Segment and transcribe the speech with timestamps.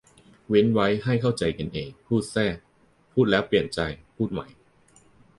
[0.47, 2.57] เว้นไว้ให้เข้าใจกันเอง พูดแทรก
[3.13, 3.79] พูดแล้วเปลี่ยนใจ
[4.15, 4.47] พูดใหม่